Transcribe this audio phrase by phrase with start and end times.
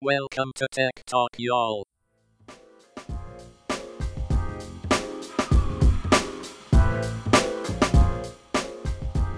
[0.00, 1.84] Welcome to Tech Talk, y'all.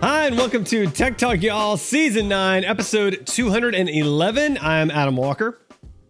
[0.03, 4.59] Hi, and welcome to Tech Talk, y'all, Season 9, Episode 211.
[4.61, 5.59] I'm Adam Walker.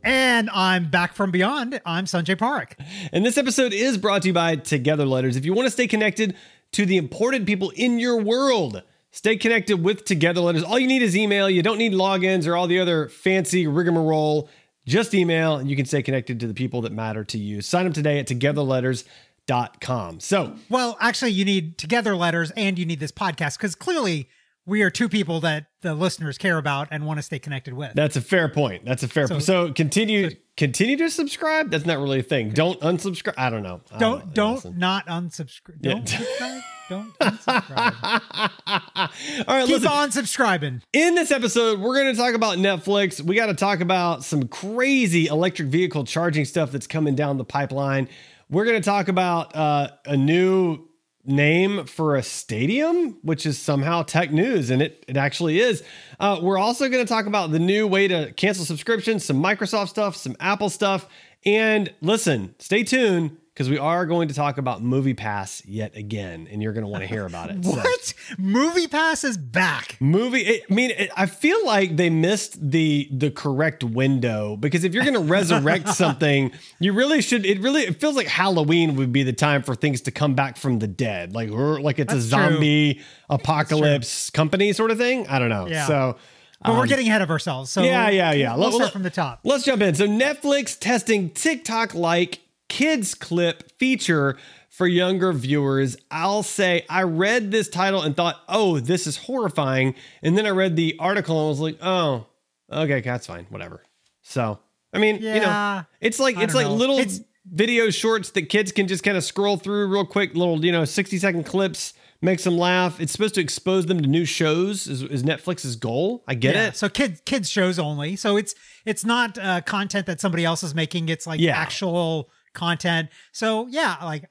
[0.02, 1.80] And I'm back from beyond.
[1.86, 2.72] I'm Sanjay Parekh.
[3.12, 5.36] And this episode is brought to you by Together Letters.
[5.36, 6.34] If you want to stay connected
[6.72, 10.62] to the important people in your world, stay connected with Together Letters.
[10.62, 11.48] All you need is email.
[11.50, 14.48] You don't need logins or all the other fancy rigmarole.
[14.86, 17.60] Just email, and you can stay connected to the people that matter to you.
[17.60, 20.20] Sign up today at togetherletters.com.
[20.20, 24.28] So, Well, actually, you need together letters and you need this podcast because clearly
[24.66, 27.92] we are two people that the listeners care about and want to stay connected with.
[27.94, 28.84] That's a fair point.
[28.84, 29.44] That's a fair So- point.
[29.44, 31.70] So continue continue to subscribe.
[31.70, 32.50] That's not really a thing.
[32.50, 33.34] Don't unsubscribe.
[33.36, 33.80] I don't know.
[33.92, 34.78] I don't don't Listen.
[34.78, 35.80] not unsubscribe.
[35.82, 36.62] Don't subscribe.
[36.90, 38.20] Don't unsubscribe.
[39.46, 39.88] All right, Keep listen.
[39.88, 40.82] on subscribing.
[40.92, 43.20] In this episode, we're going to talk about Netflix.
[43.20, 47.44] We got to talk about some crazy electric vehicle charging stuff that's coming down the
[47.44, 48.08] pipeline.
[48.50, 50.88] We're going to talk about uh, a new
[51.24, 55.84] name for a stadium, which is somehow tech news, and it, it actually is.
[56.18, 59.90] Uh, we're also going to talk about the new way to cancel subscriptions, some Microsoft
[59.90, 61.06] stuff, some Apple stuff.
[61.46, 66.48] And listen, stay tuned because we are going to talk about Movie Pass yet again,
[66.50, 67.64] and you're going to want to hear about it.
[67.64, 68.14] So- What?
[68.38, 69.96] Movie Pass is back.
[70.00, 74.84] movie it, i mean it, i feel like they missed the the correct window because
[74.84, 78.94] if you're going to resurrect something you really should it really it feels like halloween
[78.96, 82.12] would be the time for things to come back from the dead like like it's
[82.12, 82.38] a That's true.
[82.52, 85.86] zombie apocalypse company sort of thing i don't know Yeah.
[85.86, 86.16] so
[86.64, 87.70] But we're getting ahead of ourselves.
[87.70, 89.40] So Um, yeah yeah yeah We'll Let- start from the top.
[89.44, 89.94] Let's jump in.
[89.94, 92.40] So Netflix testing TikTok like
[92.70, 94.38] kids clip feature
[94.70, 95.96] for younger viewers.
[96.10, 100.50] I'll say I read this title and thought, "Oh, this is horrifying." And then I
[100.50, 102.26] read the article and was like, "Oh,
[102.72, 103.82] okay, that's fine, whatever."
[104.22, 104.58] So,
[104.94, 106.74] I mean, you know, it's like I it's like know.
[106.74, 107.20] little It's-
[107.52, 110.84] video shorts that kids can just kind of scroll through real quick, little, you know,
[110.84, 113.00] 60 second clips, makes them laugh.
[113.00, 116.22] It's supposed to expose them to new shows is, is Netflix's goal.
[116.28, 116.76] I get Yeah, it.
[116.76, 118.14] So kids kids shows only.
[118.14, 121.08] So it's it's not uh, content that somebody else is making.
[121.08, 121.56] It's like Yeah.
[121.56, 123.08] actual content.
[123.32, 124.24] So yeah, like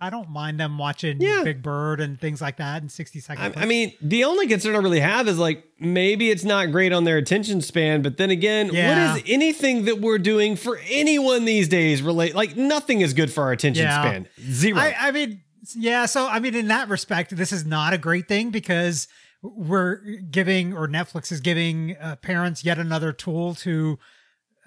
[0.00, 1.42] I don't mind them watching Yeah.
[1.44, 3.56] Big Bird and things like that in 60 seconds.
[3.56, 6.92] I, I mean, the only concern I really have is like maybe it's not great
[6.92, 9.12] on their attention span, but then again, Yeah.
[9.12, 12.34] what is anything that we're doing for anyone these days relate?
[12.34, 14.00] Like nothing is good for our attention Yeah.
[14.02, 14.28] span.
[14.40, 14.78] Zero.
[14.78, 15.42] I, I mean,
[15.76, 16.06] yeah.
[16.06, 19.08] So I mean, in that respect, this is not a great thing because
[19.42, 19.96] we're
[20.30, 23.98] giving or Netflix is giving uh, parents yet another tool to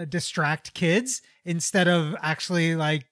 [0.06, 3.06] distract kids instead of actually like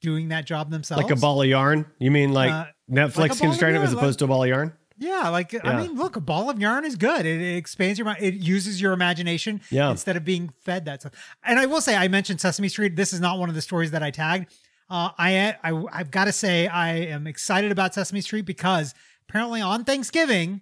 [0.00, 1.02] doing that job themselves.
[1.02, 1.86] like a ball of yarn.
[1.98, 4.28] You mean like Uh, Netflix like can ball of distract them as opposed to a
[4.28, 4.72] ball of yarn?
[4.96, 7.26] Yeah, like I mean, look, a ball of yarn is good.
[7.26, 8.18] It, it expands your mind.
[8.22, 9.90] It uses your imagination Yeah.
[9.90, 11.12] instead of being fed that stuff.
[11.42, 12.94] And I will say, I mentioned Sesame Street.
[12.94, 14.52] This is not one of the stories that I tagged.
[14.88, 18.94] Uh, I, I I've got to say, I am excited about Sesame Street because
[19.28, 20.60] apparently on Thanksgiving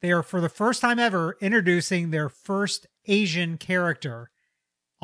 [0.00, 4.30] they are for the first time ever introducing their first Asian character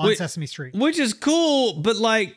[0.00, 0.74] on Wait, Sesame Street.
[0.74, 2.36] Which is cool, but like,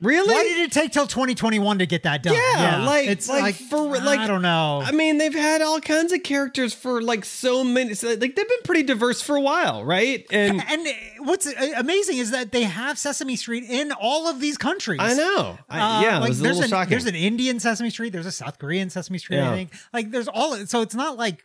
[0.00, 0.34] really?
[0.34, 2.34] Why did it take till 2021 to get that done?
[2.34, 4.82] Yeah, like- it's like like, for- like- I don't know.
[4.84, 7.94] I mean, they've had all kinds of characters for like so many.
[7.94, 10.26] so, Like they've been pretty diverse for a while, right?
[10.30, 10.86] And And
[11.20, 15.00] what's uh, amazing is that they have Sesame Street in all of these countries.
[15.00, 16.90] I know, I, Uh, yeah, it like was a there's little an, shocking.
[16.90, 18.12] There's an Indian Sesame Street.
[18.12, 19.36] There's a South Korean Sesame Street.
[19.36, 19.50] Yeah.
[19.52, 20.56] I think like there's all.
[20.66, 21.44] So it's not like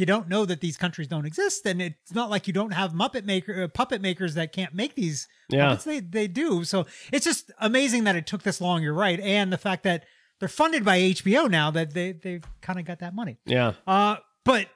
[0.00, 2.92] you don't know that these countries don't exist, and it's not like you don't have
[2.92, 5.28] Muppet maker uh, puppet makers that can't make these.
[5.48, 5.68] Yeah.
[5.68, 5.84] Puppets.
[5.84, 6.64] They they do.
[6.64, 8.82] So it's just amazing that it took this long.
[8.82, 10.04] You're right, and the fact that
[10.40, 13.38] they're funded by HBO now that they they've kind of got that money.
[13.44, 13.74] yeah.
[13.86, 14.68] Uh, but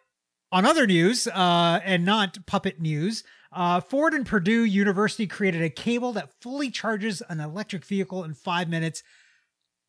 [0.52, 5.70] on other news, uh, and not puppet news, uh, Ford and Purdue University created a
[5.70, 9.02] cable that fully charges an electric vehicle in five minutes.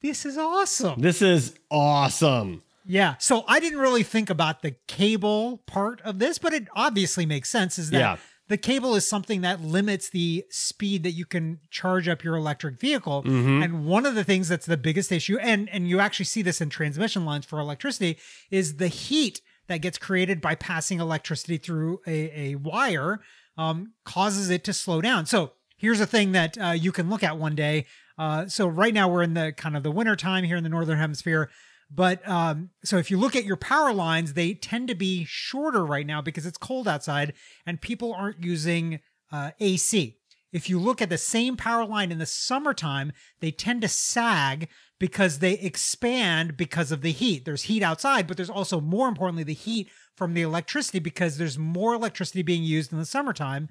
[0.01, 1.01] This is awesome.
[1.01, 2.63] This is awesome.
[2.85, 3.15] Yeah.
[3.19, 7.49] So I didn't really think about the cable part of this, but it obviously makes
[7.49, 7.79] sense.
[7.79, 8.17] Is that Yeah.
[8.47, 12.79] the cable is something that limits the speed that you can charge up your electric
[12.79, 13.23] vehicle.
[13.23, 13.63] Mhm.
[13.63, 16.61] And one of the things that's the biggest issue, and and you actually see this
[16.61, 18.17] in transmission lines for electricity,
[18.51, 23.19] is the heat that gets created by passing electricity through a, a wire
[23.57, 25.25] um, causes it to slow down.
[25.25, 27.87] So here's a thing that uh, you can look at one day.
[28.17, 30.69] Uh, so right now we're in the kind of the winter time here in the
[30.69, 31.49] northern hemisphere.
[31.89, 35.85] But um, so if you look at your power lines, they tend to be shorter
[35.85, 37.33] right now because it's cold outside
[37.65, 38.99] and people aren't using
[39.31, 40.17] uh, AC.
[40.51, 43.11] If you look at the same power line in the summertime,
[43.41, 47.43] they tend to sag because they expand because of the heat.
[47.43, 51.59] There's heat outside, but there's also more importantly the heat from the electricity because there's
[51.59, 53.67] more electricity being used in the summertime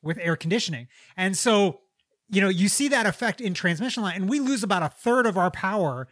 [0.00, 0.86] with air conditioning.
[1.16, 1.80] And so,
[2.30, 5.26] you know, you see that effect in transmission line, and we lose about a third
[5.26, 6.06] of our power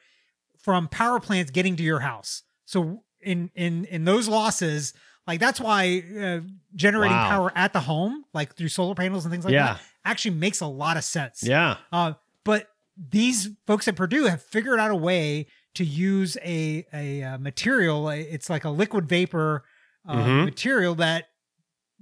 [0.66, 2.42] from power plants getting to your house.
[2.64, 4.92] So in in in those losses,
[5.28, 6.40] like that's why uh,
[6.74, 7.28] generating Wow.
[7.28, 9.74] power at the home, like through solar panels and things like Yeah.
[9.74, 11.44] that, actually makes a lot of sense.
[11.44, 11.76] Yeah.
[11.92, 17.22] Uh, but these folks at Purdue have figured out a way to use a a,
[17.22, 18.08] uh material.
[18.08, 19.62] It's like a liquid vapor
[20.08, 20.44] uh, Mhm.
[20.46, 21.26] material that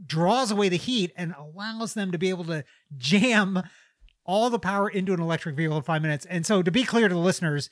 [0.06, 2.64] draws away the heat and allows them to be able to
[2.96, 3.62] jam
[4.26, 6.24] all the power into an electric vehicle in five minutes.
[6.26, 7.68] And so, to be clear to the listeners,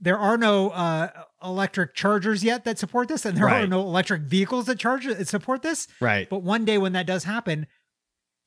[0.00, 1.08] there are no uh,
[1.42, 5.26] electric chargers yet that support this, and there are no electric vehicles that charge that
[5.28, 5.88] support this.
[6.00, 6.28] Right.
[6.28, 7.66] But one day when that does happen,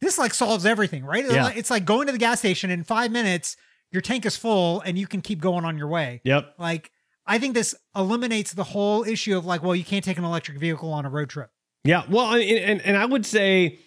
[0.02, 1.24] this like solves everything, right?
[1.26, 1.44] It's Yeah.
[1.46, 3.58] like- It's like going to the gas station in five minutes,
[3.92, 6.22] your tank is full and you can keep going on your way.
[6.24, 6.56] Yep.
[6.58, 6.92] Like,
[7.26, 10.58] I think this eliminates the whole issue of like, well, you can't take an electric
[10.58, 11.50] vehicle on a road trip.
[11.84, 13.80] Yeah, well, I mean, and and I would say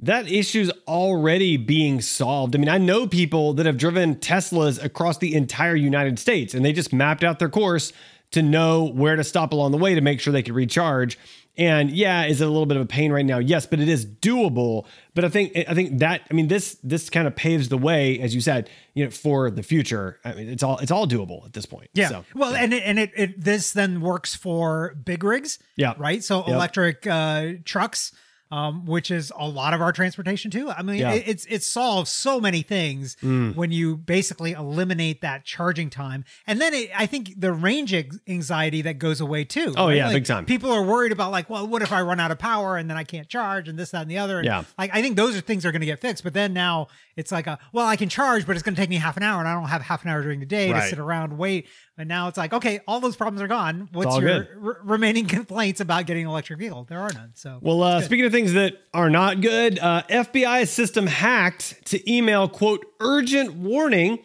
[0.00, 2.54] that issue's already being solved.
[2.54, 6.64] I mean, I know people that have driven Teslas across the entire United States, and
[6.64, 7.92] they just mapped out their course
[8.32, 11.18] to know where to stop along the way to make sure they could recharge.
[11.56, 13.38] And yeah, is it a little bit of a pain right now?
[13.38, 14.86] Yes, but it is doable.
[15.14, 18.18] But I think I think that I mean this this kind of paves the way,
[18.18, 20.18] as you said, you know, for the future.
[20.24, 21.90] I mean, it's all it's all doable at this point.
[21.94, 22.08] Yeah.
[22.08, 25.60] So, well, and it, and it, it this then works for big rigs.
[25.76, 25.94] Yeah.
[25.96, 26.24] Right.
[26.24, 26.48] So Yep.
[26.48, 28.10] electric uh, trucks,
[28.50, 30.70] um, which is a lot of our transportation too.
[30.70, 31.12] I mean, Yeah.
[31.12, 33.54] it, it's it solves so many things Mm.
[33.56, 37.92] when you basically eliminate that charging time, and then it, I think the range
[38.28, 39.72] anxiety that goes away too.
[39.76, 39.96] Oh, right?
[39.96, 40.44] yeah, Like, big time.
[40.46, 42.96] People are worried about like, well, what if I run out of power and then
[42.96, 44.38] I can't charge and this, that, and the other.
[44.38, 44.64] And Yeah.
[44.78, 46.22] Like I think those are things that are going to get fixed.
[46.24, 48.90] But then now it's like a well, I can charge, but it's going to take
[48.90, 50.82] me half an hour, and I don't have half an hour during the day to
[50.82, 51.66] sit around wait.
[51.96, 53.88] And now it's like, okay, all those problems are gone.
[53.92, 56.84] What's your r- remaining complaints about getting an electric vehicle?
[56.88, 57.30] There are none.
[57.34, 62.12] So Well, uh, speaking of things that are not good, uh, FBI system hacked to
[62.12, 64.18] email quote urgent warning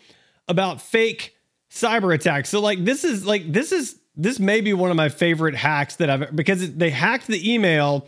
[0.47, 1.35] about fake
[1.71, 2.49] cyber attacks.
[2.49, 5.97] So like this is like this is this may be one of my favorite hacks
[5.97, 8.07] that I've because they hacked the email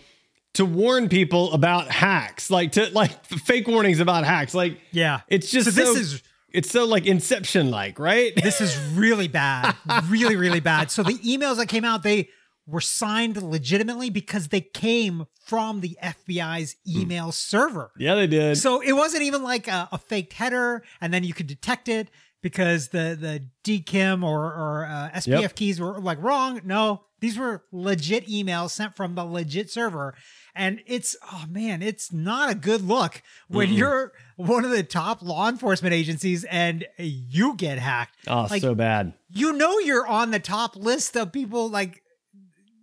[0.53, 4.55] to warn people about hacks, like to like fake warnings about hacks.
[4.55, 6.23] Like yeah, it's just So so, this is-
[6.53, 8.33] it's so like Inception like, right?
[8.35, 9.75] this is really bad,
[10.07, 10.91] really, really bad.
[10.91, 12.29] So the emails that came out, they
[12.67, 17.91] were signed legitimately because they came from the FBI's email server.
[17.97, 18.57] yeah, they did.
[18.57, 22.09] So it wasn't even like a, a faked header, and then you could detect it
[22.41, 25.55] because the the DKIM or or uh, SPF Yep.
[25.55, 26.61] keys were like wrong.
[26.63, 30.15] No, these were legit emails sent from the legit server,
[30.55, 35.21] and it's oh man, it's not a good look when you're one of the top
[35.21, 38.15] law enforcement agencies and you get hacked.
[38.27, 39.13] oh, like, so bad.
[39.29, 42.01] You know you're on the top list of people like.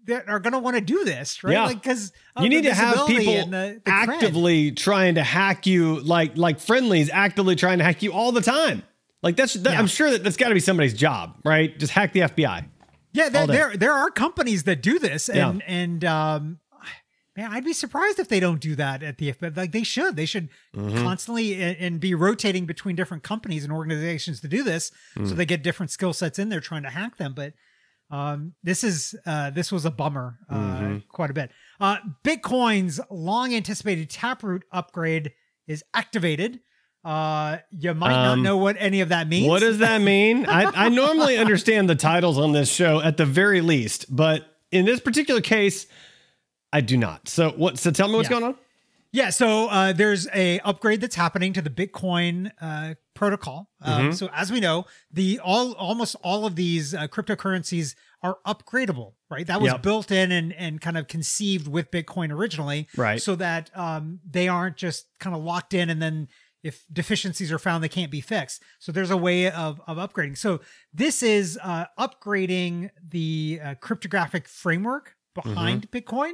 [0.06, 1.52] That are gonna want to do this, right?
[1.52, 1.66] Yeah.
[1.66, 4.08] Like because you need to have people the, the cred.
[4.08, 8.40] actively trying to hack you like like friendlies actively trying to hack you all the
[8.40, 8.84] time
[9.22, 9.78] like that's that, Yeah.
[9.78, 12.64] i'm sure that that's got to be somebody's job right just hack the fbi
[13.12, 15.50] Yeah, there, there there are companies that do this, Yeah.
[15.50, 16.58] and and um,
[17.38, 19.56] man, I'd be surprised if they don't do that at the FBI.
[19.56, 21.02] Like they should, they should Mm-hmm.
[21.02, 25.28] constantly and, and be rotating between different companies and organizations to do this, Mm.
[25.28, 27.32] so they get different skill sets in there trying to hack them.
[27.34, 27.54] But
[28.10, 30.96] um, this is uh, this was a bummer, uh, Mm-hmm.
[31.10, 31.50] quite a bit.
[31.80, 35.32] Uh, Bitcoin's long anticipated Taproot upgrade
[35.66, 36.60] is activated.
[37.04, 39.46] Uh, you might Um, not know what any of that means.
[39.48, 43.24] what does that mean I, I normally understand the titles on this show at the
[43.24, 45.86] very least but in this particular case
[46.72, 48.38] i do not so what so tell me what's Yeah.
[48.40, 48.54] going on
[49.10, 53.70] Yeah, so uh, there's a upgrade that's happening to the Bitcoin uh, protocol.
[53.80, 59.14] Um, So as we know, the all almost all of these uh, cryptocurrencies are upgradable,
[59.30, 59.46] right?
[59.46, 59.82] That was Yep.
[59.82, 63.20] built in and and kind of conceived with Bitcoin originally, Right.
[63.22, 66.28] So that um, they aren't just kind of locked in and then
[66.62, 68.62] if deficiencies are found, they can't be fixed.
[68.78, 70.36] So there's a way of of upgrading.
[70.36, 70.60] So
[70.92, 76.32] this is uh, upgrading the uh, cryptographic framework behind Bitcoin.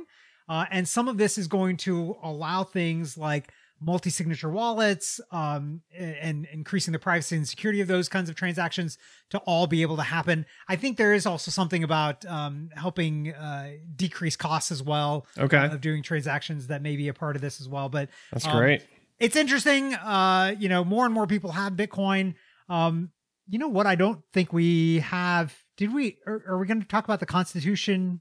[0.48, 6.46] Uh, and some of this is going to allow things like multi-signature wallets um, and
[6.52, 8.96] increasing the privacy and security of those kinds of transactions
[9.30, 10.46] to all be able to happen.
[10.68, 15.66] I think there is also something about um, helping uh, decrease costs as well Okay.
[15.66, 17.88] of doing transactions that may be a part of this as well.
[17.88, 18.86] But that's um, great
[19.18, 19.94] it's interesting.
[19.94, 22.34] Uh, you know, more and more people have Bitcoin.
[22.68, 23.10] Um,
[23.48, 23.86] you know what?
[23.86, 25.54] I don't think we have.
[25.76, 26.18] Did we?
[26.26, 28.20] Are, are we going to talk about the Constitution?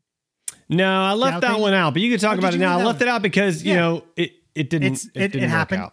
[0.75, 2.77] No i left Yeah, that one out but you can talk Oh, about it now
[2.79, 5.57] i left it out because you know it it didn't it, it- it didn't work
[5.57, 5.89] happened.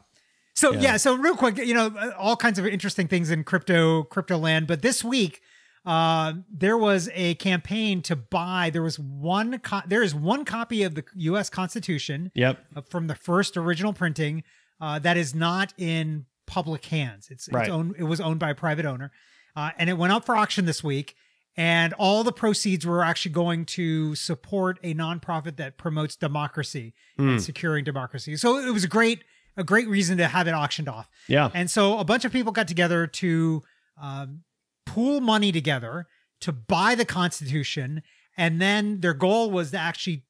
[0.54, 0.80] So Yeah.
[0.80, 0.96] yeah.
[0.98, 4.66] so real quick, you know, uh, all kinds of interesting things in crypto crypto land.
[4.66, 5.40] But this week,
[5.86, 8.68] uh, there was a campaign to buy.
[8.70, 9.58] There was one.
[9.60, 11.48] Co- there is one copy of the U.S.
[11.48, 12.58] Constitution yep
[12.90, 14.42] from the first original printing
[14.80, 17.28] uh, that is not in public hands.
[17.30, 17.62] It's, Right.
[17.62, 17.94] it's owned.
[17.96, 19.12] It was owned by a private owner,
[19.56, 21.14] uh, and it went up for auction this week.
[21.56, 27.28] And all the proceeds were actually going to support a nonprofit that promotes democracy Hmm.
[27.30, 28.36] and securing democracy.
[28.36, 29.24] So it was a great,
[29.56, 31.08] a great reason to have it auctioned off.
[31.28, 31.50] Yeah.
[31.52, 33.62] And so a bunch of people got together to
[34.00, 34.42] um,
[34.86, 36.06] pool money together
[36.40, 38.02] to buy the Constitution.
[38.36, 40.24] And then their goal was to actually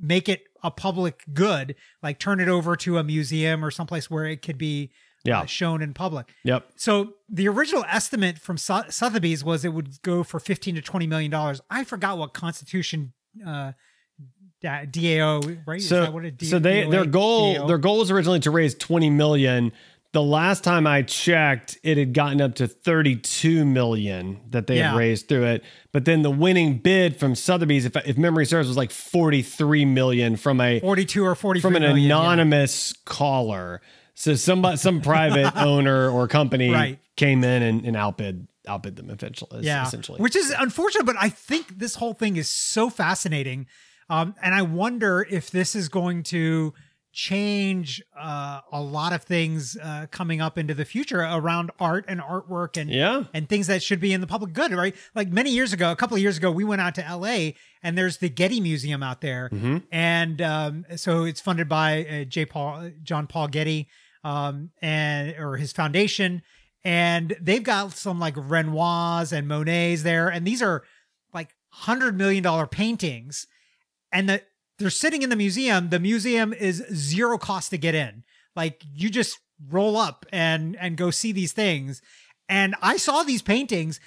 [0.00, 4.24] make it a public good, like turn it over to a museum or someplace where
[4.24, 4.90] it could be
[5.24, 5.40] Yeah.
[5.40, 6.26] uh, shown in public.
[6.44, 6.68] Yep.
[6.76, 11.06] So the original estimate from Su- Sotheby's was it would go for 15 to 20
[11.06, 11.60] million dollars.
[11.70, 13.12] I forgot what Constitution
[13.46, 13.72] uh,
[14.62, 15.82] DAO, right?
[15.82, 17.66] So, that what it D- so they their goal DAO?
[17.68, 19.72] their goal was originally to raise 20 million.
[20.12, 24.90] The last time I checked, it had gotten up to 32 million that they Yeah.
[24.90, 25.64] had raised through it.
[25.90, 30.36] But then the winning bid from Sotheby's, if, if memory serves, was like 43 million
[30.36, 32.14] from a 42 or 43 from an million, yeah.
[32.18, 33.80] anonymous caller.
[34.14, 36.98] So somebody, some private owner or company Right.
[37.16, 39.62] came in and, and outbid outbid them eventually.
[39.64, 40.20] yeah, essentially.
[40.20, 41.04] which is unfortunate.
[41.04, 43.66] But I think this whole thing is so fascinating,
[44.08, 46.72] um, and I wonder if this is going to
[47.12, 52.20] change uh, a lot of things uh, coming up into the future around art and
[52.20, 54.94] artwork and yeah, and things that should be in the public good, right?
[55.14, 57.50] Like many years ago, a couple of years ago, we went out to LA
[57.82, 59.50] and there's the Getty Museum out there.
[59.52, 59.78] Mm-hmm.
[59.92, 62.46] And um, so it's funded by uh, J.
[62.46, 63.88] Paul, John Paul Getty,
[64.24, 66.42] um, and or his foundation.
[66.84, 70.28] And they've got some like Renoirs and Monets there.
[70.28, 70.82] And these are
[71.34, 73.46] like hundred million dollar paintings.
[74.10, 74.42] And the
[74.78, 75.90] they're sitting in the museum.
[75.90, 78.24] The museum is zero cost to get in.
[78.56, 79.38] Like you just
[79.70, 82.02] roll up and and go see these things.
[82.48, 84.00] And I saw these paintings,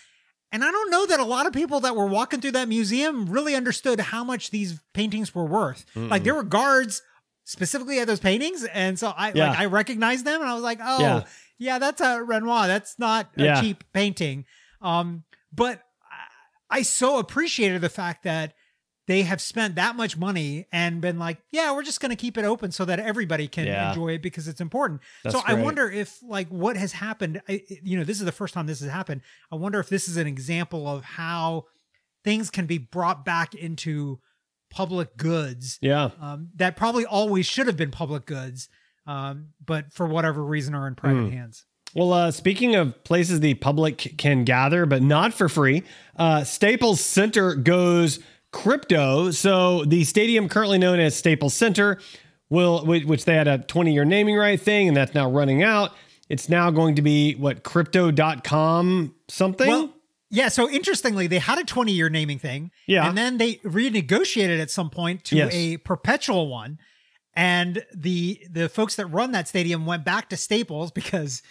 [0.51, 3.27] and I don't know that a lot of people that were walking through that museum
[3.27, 5.85] really understood how much these paintings were worth.
[5.95, 7.01] Like there were guards
[7.45, 9.49] specifically at those paintings, and so I Yeah.
[9.49, 11.23] like I recognized them, and I was like, oh Yeah.
[11.57, 12.67] yeah, that's a Renoir.
[12.67, 14.45] That's not a cheap painting.
[14.81, 15.81] Um, but
[16.69, 18.54] I so appreciated the fact that
[19.07, 22.37] they have spent that much money and been like, yeah, we're just going to keep
[22.37, 23.89] it open so that everybody can Yeah.
[23.89, 25.01] enjoy it because it's important.
[25.23, 28.31] That's so I wonder if like what has happened, I, you know, this is the
[28.31, 29.21] first time this has happened.
[29.51, 31.65] I wonder if this is an example of how
[32.23, 34.19] things can be brought back into
[34.71, 36.09] public goods yeah.
[36.19, 38.67] um, that probably always should have been public goods,
[39.05, 41.31] um, but for whatever reason are in private Hmm.
[41.31, 41.65] hands.
[41.93, 45.83] Well, uh, speaking of places the public can gather, but not for free,
[46.17, 48.19] uh, Staples Center goes
[48.55, 49.31] crypto.
[49.31, 51.99] So the stadium currently known as Staples Center
[52.49, 55.91] will, which they had a 20 year naming right thing, and that's now running out.
[56.29, 59.67] It's now going to be what crypto.com something.
[59.67, 59.93] Well,
[60.31, 60.47] yeah.
[60.47, 62.71] So interestingly, they had a 20 year naming thing.
[62.87, 63.07] Yeah.
[63.07, 65.53] And then they renegotiated at some point to Yes.
[65.53, 66.79] a perpetual one.
[67.35, 71.43] And the the folks that run that stadium went back to Staples because,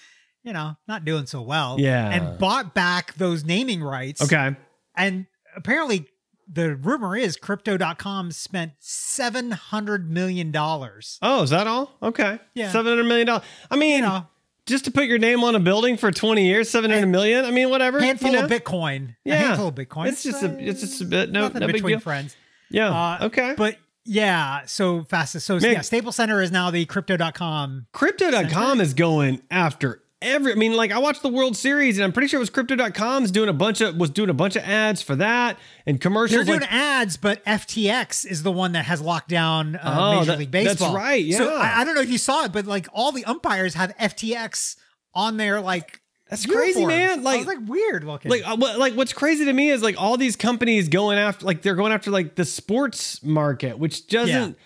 [0.43, 1.77] you know, not doing so well.
[1.79, 2.11] Yeah.
[2.11, 4.23] And bought back those naming rights.
[4.23, 4.57] okay.
[4.97, 6.07] And apparently
[6.53, 11.19] the rumor is crypto.com spent seven hundred million dollars.
[11.23, 11.97] Oh, is that all?
[12.03, 12.39] Okay.
[12.55, 12.73] Yeah.
[12.73, 13.41] $700 million.
[13.71, 14.27] I mean, You know,
[14.67, 17.45] just to put your name on a building for 20 years, 700 million.
[17.45, 18.01] I mean, whatever.
[18.01, 18.45] handful you know?
[18.45, 19.17] of Bitcoin.
[19.25, 19.35] Yeah.
[19.35, 20.09] A handful of Bitcoin.
[20.09, 22.37] It's just a, it's just a bit, no, nothing no big between friends.
[22.71, 22.89] Yeah.
[22.91, 23.55] Uh, okay.
[23.57, 25.41] But yeah, so fast.
[25.41, 25.73] So Man.
[25.73, 27.87] yeah, Staples Center is now the crypto.com.
[27.93, 32.13] Crypto.com is going after every I mean, like I watched the World Series and I'm
[32.13, 35.03] pretty sure it was Crypto.com's doing a bunch of was doing a bunch of ads
[35.03, 36.37] for that and commercials.
[36.47, 40.15] They're doing like, ads, but FTX is the one that has locked down uh, Oh,
[40.21, 40.95] Major that- League that's Baseball.
[40.95, 41.55] right, So yeah.
[41.61, 44.77] I, I don't know if you saw it, but like all the umpires have FTX
[45.15, 46.01] on their like.
[46.31, 47.23] That's crazy, man.
[47.23, 48.31] Like- like weird looking.
[48.31, 51.45] like uh, what, like what's crazy to me is like all these companies going after
[51.47, 54.57] like they're going after like the sports market, which doesn't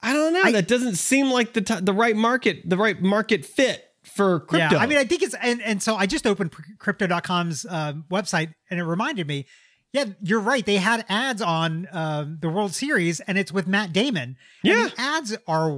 [0.00, 3.00] I don't know, I- that doesn't seem like the t- the right market, the right
[3.02, 3.83] market fit
[4.14, 4.76] for crypto.
[4.76, 8.54] Yeah, I mean, I think it's and and so I just opened crypto.com's um, website
[8.70, 9.46] and it reminded me.
[9.92, 10.66] Yeah, you're right.
[10.66, 14.36] They had ads on um, the World Series, and it's with Matt Damon.
[14.64, 14.88] And Yeah.
[14.88, 15.68] the ads are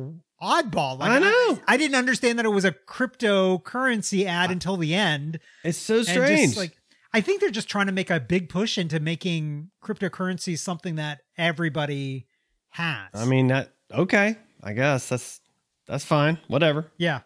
[0.43, 0.99] oddball.
[0.99, 1.59] Like, I know.
[1.69, 5.39] I, didn't understand that it was a cryptocurrency ad until the end.
[5.65, 6.47] it's so strange.
[6.47, 6.79] just, like,
[7.13, 11.21] I think they're just trying to make a big push into making cryptocurrency something that
[11.39, 12.27] everybody
[12.71, 13.09] has.
[13.15, 15.41] I mean that okay, I guess that's
[15.87, 16.39] that's fine.
[16.49, 16.91] Whatever.
[16.99, 17.21] Yeah.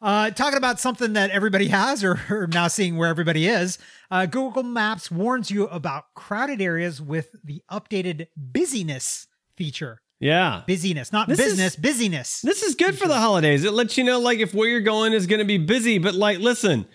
[0.00, 3.78] Uh, talking about something that everybody has or, or now seeing where everybody is,
[4.12, 9.26] uh, Google Maps warns you about crowded areas with the updated busyness
[9.56, 10.00] feature.
[10.20, 10.62] Yeah.
[10.68, 12.40] Busyness, not This is- business, busyness.
[12.42, 13.64] This is good for the holidays.
[13.64, 16.14] It lets you know like if where you're going is going to be busy, but
[16.14, 16.86] like listen,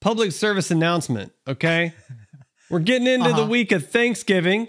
[0.00, 1.92] public service announcement, okay?
[2.70, 3.46] We're getting into the Uh-huh.
[3.46, 4.68] week of Thanksgiving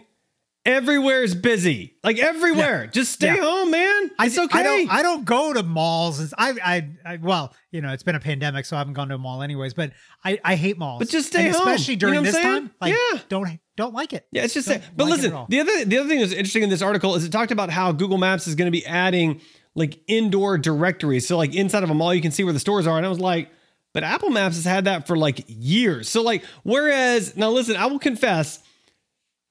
[0.68, 1.96] Everywhere is busy.
[2.04, 2.88] Like everywhere.
[2.88, 3.42] Just stay Yeah.
[3.42, 4.12] home, man.
[4.20, 4.60] It's I, okay.
[4.60, 4.92] I don't.
[4.92, 6.34] I don't go to malls.
[6.38, 6.90] I, I.
[7.06, 7.18] I.
[7.18, 9.74] Well, you know, it's been a pandemic, so I haven't gone to a mall anyways.
[9.74, 9.94] But
[10.26, 10.38] I.
[10.44, 11.00] I hate malls.
[11.00, 11.68] But just stay And home.
[11.70, 12.46] especially You know during this saying?
[12.46, 12.72] time.
[12.82, 13.20] Like, Yeah.
[13.30, 14.28] don't don't like it.
[14.32, 14.68] Yeah, it's just.
[14.68, 17.32] But like listen, the other the other thing that's interesting in this article is it
[17.32, 19.40] talked about how Google Maps is going to be adding
[19.74, 21.26] like indoor directories.
[21.28, 22.98] So like inside of a mall, you can see where the stores are.
[22.98, 23.50] And I was like,
[23.94, 26.10] but Apple Maps has had that for like years.
[26.10, 28.60] So like, whereas now listen, I will confess,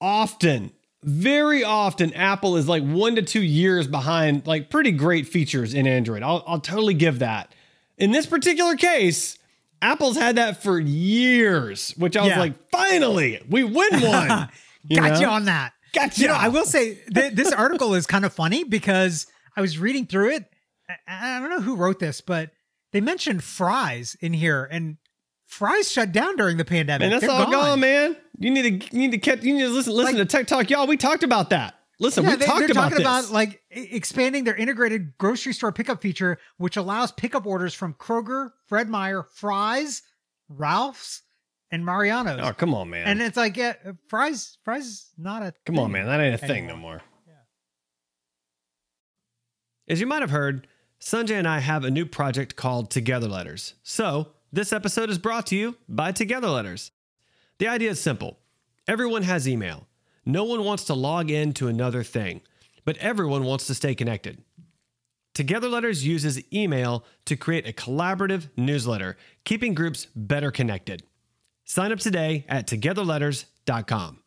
[0.00, 0.72] often,
[1.04, 5.86] very often, Apple is like one to two years behind like pretty great features in
[5.86, 6.22] Android.
[6.22, 7.54] I'll I'll totally give that.
[7.98, 9.38] In this particular case.
[9.82, 12.40] Apple's had that for years, which I was Yeah.
[12.40, 14.48] like, finally, we win one.
[14.88, 15.32] You Got you know?
[15.32, 15.74] on that.
[15.94, 16.18] Gotcha.
[16.22, 19.78] You know, I will say th- this article is kind of funny because I was
[19.78, 20.44] reading through it.
[21.06, 22.52] I, I don't know who wrote this, but
[22.92, 24.96] they mentioned Fry's in here, and
[25.46, 27.04] Fry's shut down during the pandemic.
[27.04, 27.80] And that's They're all gone.
[27.80, 28.16] man.
[28.38, 30.46] You need to you need to catch you need to listen listen Like- to Tech
[30.46, 30.86] Talk, y'all.
[30.86, 31.74] We talked about that.
[31.98, 33.06] Listen, Yeah, we they, talked they're about talking this.
[33.06, 38.50] about like expanding their integrated grocery store pickup feature, which allows pickup orders from Kroger,
[38.66, 40.02] Fred Meyer, Fry's,
[40.50, 41.22] Ralph's,
[41.70, 42.40] and Mariano's.
[42.42, 43.06] oh, come on, man.
[43.06, 43.74] and it's like, yeah,
[44.08, 46.04] Fry's, Fry's, is not a come on, man.
[46.06, 46.92] That ain't a thing no anymore.
[46.92, 47.02] more.
[49.88, 50.66] As you might have heard,
[51.00, 53.74] Sanjay and I have a new project called Together Letters.
[53.82, 56.90] So, this episode is brought to you by Together Letters.
[57.58, 58.38] The idea is simple
[58.88, 59.86] everyone has email.
[60.24, 62.40] No one wants to log in to another thing,
[62.86, 64.42] but everyone wants to stay connected.
[65.34, 71.02] Together Letters uses email to create a collaborative newsletter, keeping groups better connected.
[71.66, 74.20] Sign up today at togetherletters.com.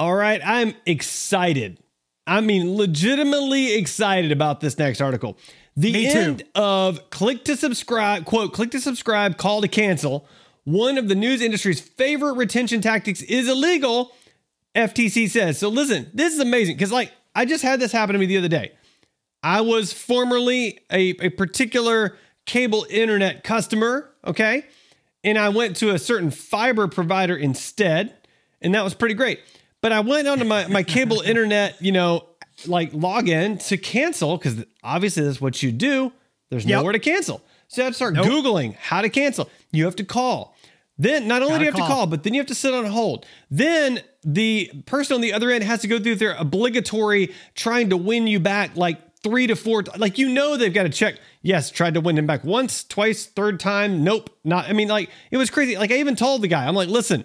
[0.00, 1.78] All right, I'm excited.
[2.26, 5.38] I mean, legitimately excited about this next article.
[5.78, 6.18] The Me too.
[6.18, 10.26] end of click to subscribe, quote, click to subscribe, call to cancel.
[10.64, 14.10] One of the news industry's favorite retention tactics is illegal,
[14.74, 15.56] FTC says.
[15.56, 18.38] So listen, this is amazing because, like, I just had this happen to me the
[18.38, 18.72] other day.
[19.40, 24.64] I was formerly a, a particular cable internet customer, okay?
[25.22, 28.16] And I went to a certain fiber provider instead,
[28.60, 29.38] and that was pretty great.
[29.80, 32.26] But I went onto my, my cable internet, you know,
[32.66, 36.12] like log in to cancel, because obviously that's what you do.
[36.50, 36.78] There's Yep.
[36.78, 37.42] nowhere to cancel.
[37.68, 39.48] So I had to start Googling how to cancel.
[39.70, 40.56] You have to call.
[40.96, 41.96] Then not only do you have Gotta call.
[41.98, 43.24] call, but then you have to sit on hold.
[43.50, 47.96] Then the person on the other end has to go through their obligatory trying to
[47.96, 49.84] win you back like three to four.
[49.96, 51.16] Like you know they've got to check.
[51.42, 54.02] Yes, tried to win him back once, twice, third time.
[54.02, 54.68] Nope, not.
[54.68, 55.76] I mean, like it was crazy.
[55.76, 57.22] Like I even told the guy, I'm like, listen,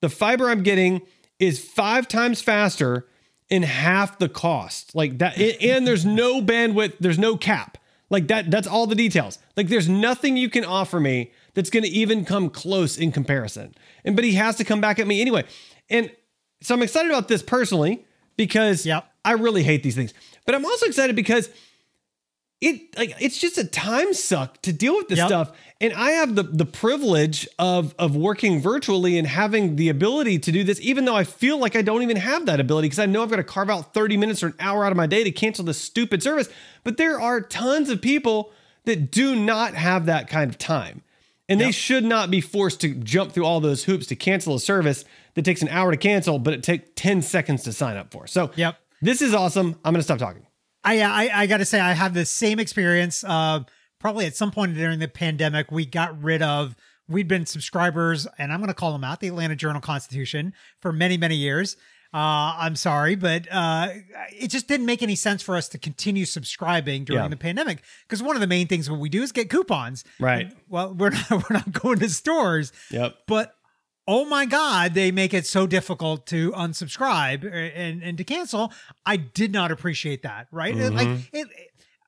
[0.00, 1.00] the fiber I'm getting
[1.40, 3.08] is five times faster
[3.50, 4.94] and half the cost.
[4.94, 6.94] Like that, and there's no bandwidth.
[7.00, 7.78] There's no cap.
[8.10, 8.50] Like that.
[8.50, 9.38] That's all the details.
[9.56, 13.74] Like there's nothing you can offer me that's going to even come close in comparison.
[14.04, 15.44] And but he has to come back at me anyway.
[15.90, 16.10] And
[16.62, 18.04] so I'm excited about this personally
[18.36, 19.04] because Yep.
[19.24, 20.14] I really hate these things.
[20.46, 21.48] But I'm also excited because
[22.62, 25.26] it like it's just a time suck to deal with this Yep.
[25.28, 25.52] stuff.
[25.80, 30.52] And I have the the privilege of of working virtually and having the ability to
[30.52, 33.06] do this, even though I feel like I don't even have that ability because I
[33.06, 35.24] know I've got to carve out 30 minutes or an hour out of my day
[35.24, 36.48] to cancel this stupid service.
[36.84, 38.52] But there are tons of people
[38.84, 41.02] that do not have that kind of time.
[41.48, 44.60] And they should not be forced to jump through all those hoops to cancel a
[44.60, 48.10] service that takes an hour to cancel, but it takes 10 seconds to sign up
[48.10, 48.26] for.
[48.26, 48.76] So, Yep.
[49.02, 49.76] this is awesome.
[49.84, 50.46] I'm going to stop talking.
[50.84, 53.24] I I, I got to say I have the same experience.
[53.24, 53.60] Uh,
[53.98, 56.74] probably at some point during the pandemic, we got rid of.
[57.08, 60.92] We'd been subscribers, and I'm going to call them out, the Atlanta Journal Constitution, for
[60.92, 61.76] many many years.
[62.14, 63.88] Uh, I'm sorry, but uh,
[64.38, 67.28] it just didn't make any sense for us to continue subscribing during Yeah.
[67.28, 70.04] the pandemic because one of the main things what we do is get coupons.
[70.20, 70.52] Right.
[70.68, 73.14] Well, we're not we're not going to stores, Yep.
[73.26, 73.54] but
[74.08, 78.72] oh my god they make it so difficult to unsubscribe uh, and and to cancel
[79.06, 81.36] i did not appreciate that right It- like Mm-hmm.
[81.36, 81.48] it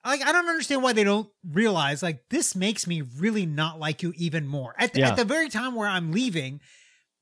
[0.04, 4.02] like i don't understand why they don't realize like this makes me really not like
[4.02, 5.10] you even more at, the- Yeah.
[5.10, 6.60] at the very time where i'm leaving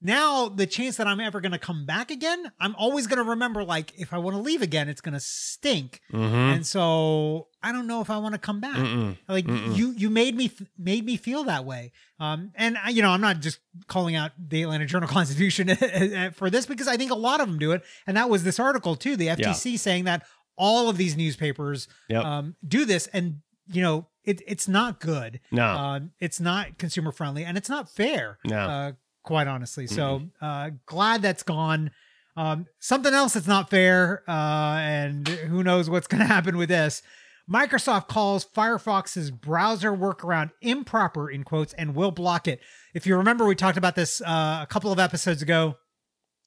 [0.03, 3.31] now the chance that i'm ever going to come back again i'm always going to
[3.31, 6.35] remember like if i want to leave again it's going to stink Mm-hmm.
[6.35, 9.17] and so i don't know if i want to come back Mm-mm.
[9.29, 9.77] like Mm-mm.
[9.77, 13.21] you you made me made me feel that way um and I, you know i'm
[13.21, 15.69] not just calling out the atlanta journal constitution
[16.35, 18.59] for this because i think a lot of them do it and that was this
[18.59, 22.25] article too the ftc saying that all of these newspapers Yep.
[22.25, 23.39] um do this and
[23.69, 25.65] you know it, it's not good No.
[25.67, 28.57] um it's not consumer friendly and it's not fair No.
[28.59, 31.91] uh quite honestly so uh glad that's gone
[32.37, 36.69] um, something else that's not fair, uh, and who knows what's going to happen with
[36.69, 37.03] this.
[37.51, 42.61] Microsoft calls Firefox's browser workaround improper in quotes and will block it.
[42.95, 45.77] If you remember, we talked about this uh, a couple of episodes ago.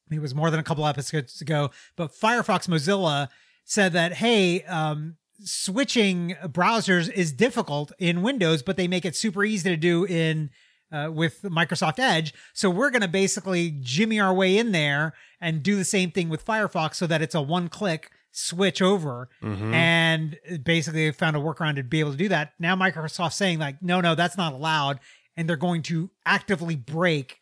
[0.09, 3.27] it was more than a couple episodes ago, but Firefox Mozilla
[3.65, 9.43] said that, hey, um, switching browsers is difficult in Windows, but they make it super
[9.43, 10.49] easy to do in
[10.91, 12.33] uh, with Microsoft Edge.
[12.53, 16.29] So we're going to basically jimmy our way in there and do the same thing
[16.29, 19.29] with Firefox so that it's a one click switch over.
[19.73, 22.53] And basically, they found a workaround to be able to do that.
[22.59, 24.99] Now Microsoft's saying like, no, no, that's not allowed,
[25.37, 27.37] and they're going to actively break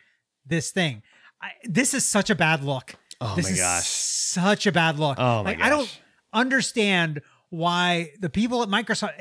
[0.46, 1.02] this thing.
[1.42, 2.96] I, this is such a bad look.
[3.20, 3.86] Oh this my gosh.
[3.86, 5.18] such a bad look.
[5.20, 6.00] Oh my like, I don't
[6.32, 9.14] understand why the people at Microsoft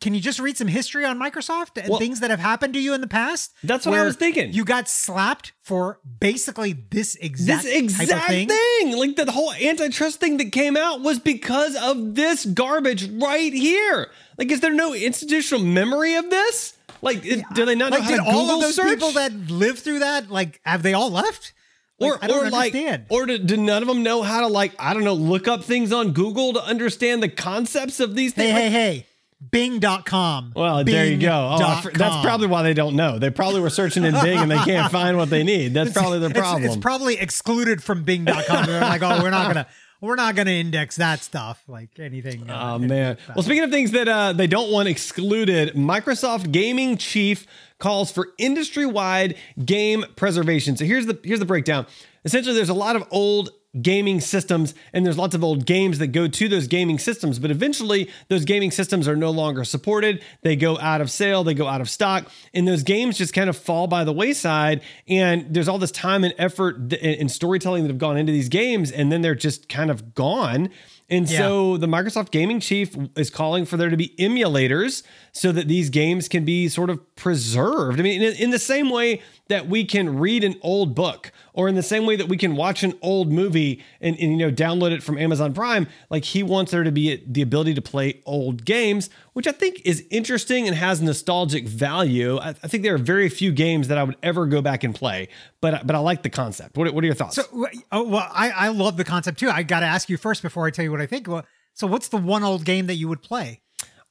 [0.00, 2.80] can, you just read some history on Microsoft and Well- things that have happened to
[2.80, 3.52] you in the past?
[3.62, 4.52] That's what I was thinking.
[4.52, 8.48] You got slapped for basically this exact, this exact thing.
[8.48, 8.96] thing.
[8.96, 14.10] like the whole antitrust thing that came out was because of this garbage right here.
[14.38, 16.74] Like, is there no institutional memory of this?
[17.02, 18.88] Like, it- do they not know Like, how did to all of those search?
[18.88, 21.52] people that lived through that, like, have they all left?
[21.98, 23.06] Like, or, I don't or like, understand.
[23.08, 25.64] or do, do none of them know how to like, I don't know, look up
[25.64, 28.50] things on Google to understand the concepts of these things?
[28.52, 28.72] hey, things?
[28.74, 29.06] hey, hey,
[29.50, 30.52] Bing.com.
[30.56, 31.56] Well, there you go.
[31.60, 33.18] Oh, that's probably why they don't know.
[33.18, 35.74] They probably were searching in Bing and they can't find what they need.
[35.74, 36.64] That's probably their It's- problem.
[36.64, 38.66] It's, probably excluded from Bing.com.
[38.66, 39.66] They're like, oh, we're not gonna,
[40.00, 42.48] we're not gonna index that stuff, like anything.
[42.48, 43.18] uh, Oh man.
[43.34, 47.46] Well, speaking of things that uh, they don't want excluded, Microsoft gaming chief
[47.78, 50.76] calls for industry-wide game preservation.
[50.76, 51.86] So here's the here's the breakdown.
[52.24, 53.50] Essentially, there's a lot of old
[53.82, 57.50] gaming systems and there's lots of old games that go to those gaming systems but
[57.50, 61.66] eventually those gaming systems are no longer supported they go out of sale they go
[61.66, 65.68] out of stock and those games just kind of fall by the wayside and there's
[65.68, 69.20] all this time and effort and storytelling that have gone into these games and then
[69.22, 70.70] they're just kind of gone
[71.08, 71.38] and Yeah.
[71.38, 75.88] so the Microsoft gaming chief is calling for there to be emulators so that these
[75.88, 78.00] games can be sort of preserved.
[78.00, 81.68] I mean, in, in the same way that we can read an old book or
[81.68, 84.52] in the same way that we can watch an old movie and, and you know
[84.52, 88.22] download it from Amazon Prime, like he wants there to be the ability to play
[88.24, 92.38] old games, which I think is interesting and has nostalgic value.
[92.38, 94.94] I, I think there are very few games that I would ever go back and
[94.94, 95.28] play,
[95.60, 96.76] but but I like the concept.
[96.76, 97.36] What, what are your thoughts?
[97.36, 97.42] So,
[97.90, 99.50] oh, well, I, I love the concept too.
[99.50, 101.26] I got to ask you first before I tell you what I think.
[101.26, 103.62] Well, so, what's the one old game that you would play?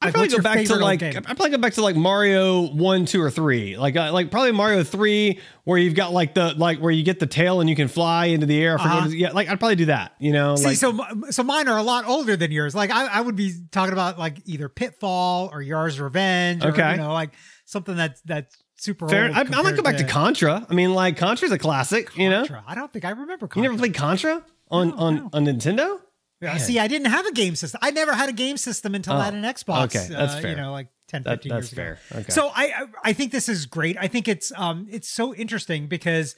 [0.02, 1.02] I'd Like, probably go back to like?
[1.02, 3.78] I'd probably go back to like Mario one, two, or three.
[3.78, 7.20] Like uh, like probably Mario three, where you've got like the like where you get
[7.20, 8.78] the tail and you can fly into the air.
[8.78, 8.96] I Uh-huh.
[8.98, 9.16] what it is.
[9.16, 10.14] Yeah, like I'd probably do that.
[10.20, 11.00] You know, See, like so
[11.32, 12.76] so mine are a lot older than yours.
[12.76, 16.64] Like I, I would be talking about like either Pitfall or Yar's Revenge.
[16.66, 16.92] Or, Okay.
[16.92, 17.32] you know, like
[17.66, 19.28] something that's that's super fair.
[19.28, 19.36] old.
[19.38, 20.68] I, I might go back to Contra.
[20.70, 22.16] I mean, like Contra's a classic.
[22.18, 22.64] You know, Contra.
[22.68, 23.48] I don't think I remember.
[23.56, 25.30] you never played Contra on No, on no.
[25.34, 26.00] on Nintendo.
[26.42, 26.60] Man.
[26.60, 27.80] See, I didn't have a game system.
[27.82, 29.86] I never had a game system until I Oh, had an Xbox.
[29.86, 30.52] okay, that's uh, fair.
[30.52, 31.82] You know, like 10, That, 15 that's years ago.
[32.10, 32.20] fair.
[32.22, 32.32] Okay.
[32.32, 33.98] So I I- I think this is great.
[34.00, 36.36] I think it's um it's so interesting because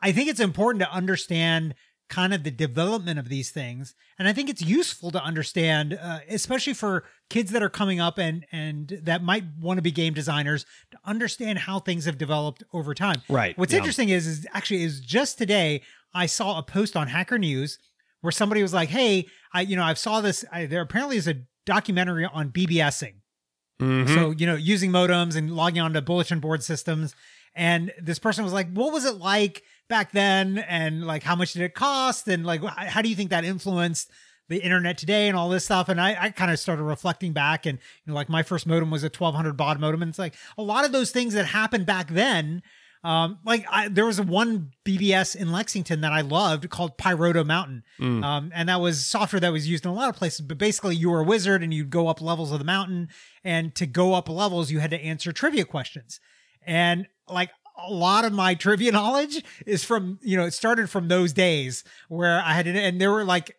[0.00, 1.74] I think it's important to understand
[2.08, 6.20] kind of the development of these things, and I think it's useful to understand, uh,
[6.30, 10.14] especially for kids that are coming up and and that might want to be game
[10.14, 13.22] designers, to understand how things have developed over time.
[13.28, 13.78] Right, What's yeah.
[13.78, 15.82] interesting is is actually is just today
[16.14, 17.78] I saw a post on Hacker News
[18.20, 20.44] where somebody was like, "Hey, I you know I saw this.
[20.52, 23.14] I, there apparently is a documentary on BBSing."
[23.80, 24.12] Mhm.
[24.14, 27.14] So, you know, using modems and logging onto bulletin board systems.
[27.54, 30.58] And this person was like, what was it like back then?
[30.58, 32.26] And like, how much did it cost?
[32.28, 34.10] And like, how do you think that influenced
[34.48, 35.88] the internet today and all this stuff?
[35.88, 38.90] And I, I kind of started reflecting back and, you know, like my first modem
[38.90, 40.02] was a 1200 baud modem.
[40.02, 42.62] And it's like a lot of those things that happened back then.
[43.04, 47.84] Um, like I, there was one BBS in Lexington that I loved called Pyroto Mountain.
[48.00, 48.24] Mm.
[48.24, 50.96] Um, and that was software that was used in a lot of places, but basically
[50.96, 53.08] you were a wizard and you'd go up levels of the mountain.
[53.44, 56.20] And to go up levels, you had to answer trivia questions.
[56.66, 61.08] And like a lot of my trivia knowledge is from, you know, it started from
[61.08, 63.56] those days where I had to, and there were like,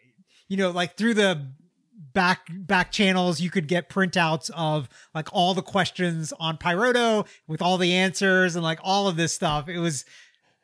[0.47, 1.53] you know, like through the
[2.13, 7.61] back back channels you could get printouts of like all the questions on Pyroto with
[7.61, 9.67] all the answers and like all of this stuff.
[9.67, 10.05] It was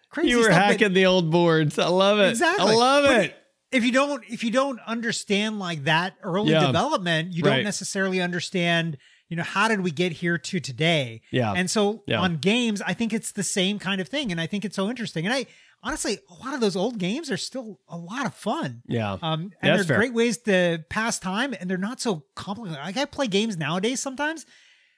[0.10, 0.30] crazy.
[0.30, 1.78] you were hacking the old boards.
[1.78, 2.30] I love it.
[2.30, 2.71] Exactly.
[2.71, 3.38] I love But it.
[3.71, 6.65] if you don't if you don't understand like that early Yeah.
[6.67, 7.56] development you Right.
[7.58, 11.52] don't necessarily understand you know how did we get here to today Yeah.
[11.54, 12.19] and so Yeah.
[12.21, 14.88] on games i think it's the same kind of thing and i think it's so
[14.89, 15.48] interesting and i
[15.86, 19.13] honestly a lot of those old games are still a lot of fun Yeah.
[19.21, 19.98] um and that's they're fair.
[19.98, 24.02] great ways to pass time and they're not so complicated like i play games nowadays
[24.02, 24.45] sometimes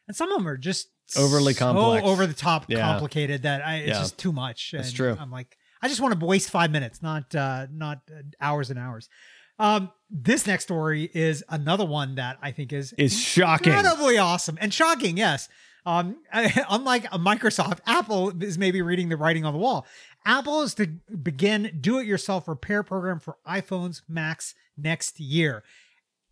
[0.08, 2.06] and some of them are just Overly so complex.
[2.08, 2.82] over the top Yeah.
[2.82, 4.00] complicated that I, it's Yeah.
[4.00, 5.18] just too much That's And true.
[5.20, 8.80] i'm like i just want to waste five minutes not uh not uh, hours and
[8.80, 9.10] hours
[9.60, 13.74] um this next story is another one that i think is is shocking.
[13.74, 15.50] incredibly awesome and shocking yes
[15.86, 16.18] um
[16.70, 19.86] unlike a microsoft apple is maybe reading the writing on the wall
[20.28, 20.88] Apple is to
[21.24, 25.64] begin do-it-yourself repair program for iPhones, Macs next year.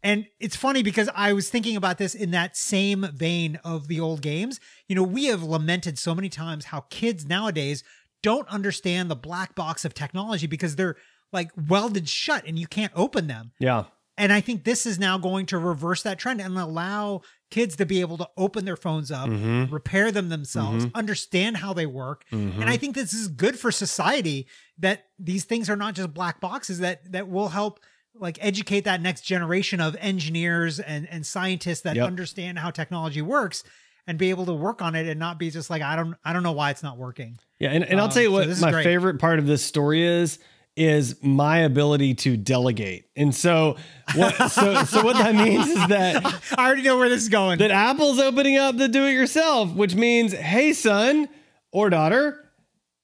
[0.03, 3.99] And it's funny because I was thinking about this in that same vein of the
[3.99, 4.59] old games.
[4.87, 7.83] You know, we have lamented so many times how kids nowadays
[8.21, 10.97] don't understand the black box of technology because they're
[11.31, 13.53] like welded shut and you can't open them.
[13.59, 13.85] Yeah.
[14.17, 17.85] And I think this is now going to reverse that trend and allow kids to
[17.85, 19.71] be able to open their phones up, Mhm.
[19.71, 22.25] repair them themselves, understand how they work.
[22.31, 22.59] Mhm.
[22.61, 24.47] And I think this is good for society
[24.79, 27.79] that these things are not just black boxes that that will help
[28.17, 32.07] like educate that next generation of engineers and and scientists that Yep.
[32.07, 33.63] understand how technology works
[34.07, 36.33] and be able to work on it and not be just like I don't I
[36.33, 37.37] don't know why it's not working.
[37.59, 38.83] Yeah, and, and I'll Um, tell you what is my great.
[38.83, 40.39] favorite part of this story is
[40.75, 43.05] is my ability to delegate.
[43.15, 43.77] And so
[44.13, 46.25] what so so what that means is that
[46.57, 47.59] I already know where this is going.
[47.59, 51.29] that Apple's opening up the do it yourself, which means, hey son
[51.71, 52.43] or daughter,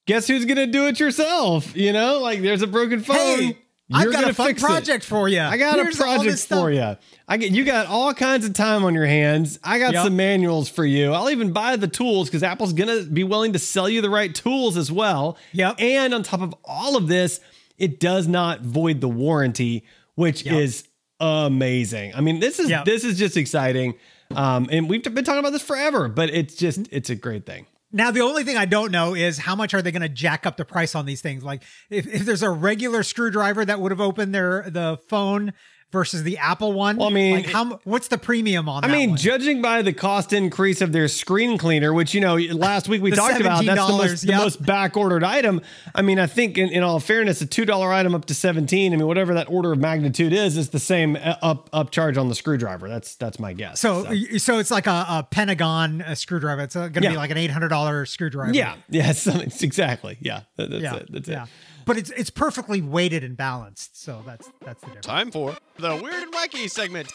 [0.06, 1.76] guess who's gonna do it yourself?
[1.76, 3.16] You know, like there's a broken phone.
[3.40, 3.58] hey,
[3.94, 4.66] I've you're got a fun fix it.
[4.66, 5.40] project for you.
[5.42, 6.96] I got Here's a project for you.
[7.28, 9.60] I get you got all kinds of time on your hands.
[9.64, 10.04] I got Yep.
[10.04, 11.12] some manuals for you.
[11.14, 14.34] I'll even buy the tools because Apple's gonna be willing to sell you the right
[14.36, 15.38] tools as well.
[15.54, 15.76] Yep.
[15.80, 17.40] And on top of all of this,
[17.82, 19.84] it does not void the warranty,
[20.16, 20.56] which Yep.
[20.56, 20.88] is
[21.20, 22.14] amazing.
[22.16, 22.86] I mean, this is Yep.
[22.86, 23.96] this is just exciting.
[24.36, 27.66] Um, and we've been talking about this forever, but it's just it's a great thing.
[27.94, 30.46] Now, the only thing I don't know is how much are they going to jack
[30.46, 31.44] up the price on these things?
[31.44, 35.52] Like, if, if there's a regular screwdriver that would have opened their the phone
[35.92, 38.82] versus the Apple one, Well, I mean, like how what's the premium on?
[38.82, 38.90] That?
[38.90, 39.18] I mean, one?
[39.20, 43.12] judging by the cost increase of their screen cleaner, which you know last week we
[43.12, 45.62] talked about, that's the most, $17, the most back ordered item.
[45.94, 48.94] I mean, I think in, in all fairness, a two dollar item up to seventeen.
[48.94, 52.18] I mean, whatever that order of magnitude is, is the same uh, up up charge
[52.18, 52.88] on the screwdriver.
[52.88, 53.80] That's that's my guess.
[53.80, 54.06] so
[54.38, 56.62] so it's like a, a Pentagon uh screwdriver.
[56.62, 57.10] It's going to Yeah.
[57.12, 58.54] be like an eight hundred dollar screwdriver.
[58.54, 59.10] yeah, yeah,
[59.62, 60.18] exactly.
[60.22, 61.10] Yeah, that- that's yeah, it.
[61.12, 61.44] That's yeah.
[61.44, 61.50] it.
[61.86, 64.02] But it's it's perfectly weighted and balanced.
[64.02, 65.06] So that's that's the difference.
[65.06, 67.12] Time for the weird and wacky segment.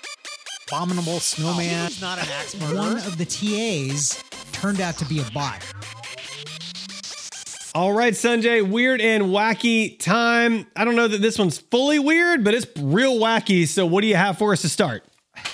[0.69, 1.89] Abominable snowman.
[1.89, 2.77] He's not an axe murderer.
[2.77, 5.63] One of the TAs turned out to be a bot.
[7.75, 10.67] All right, Sanjay, weird and wacky time.
[10.75, 13.69] I don't know that this one's fully weird, but it's real wacky.
[13.69, 15.05] So, what do you have for us to start?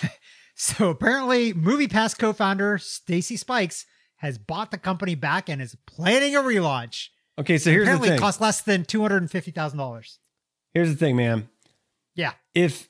[0.65, 3.85] So apparently, MoviePass co-founder Stacy Spikes
[4.19, 7.09] has bought the company back and is planning a relaunch.
[7.39, 8.13] Okay, so here's the thing.
[8.15, 10.19] it costs less than two hundred and fifty thousand dollars.
[10.75, 11.49] here's the thing, man.
[12.15, 12.33] Yeah.
[12.55, 12.89] if